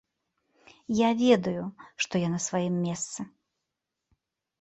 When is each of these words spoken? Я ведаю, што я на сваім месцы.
Я 0.99 1.09
ведаю, 1.23 1.63
што 2.05 2.13
я 2.23 2.29
на 2.37 2.39
сваім 2.47 2.75
месцы. 2.87 3.21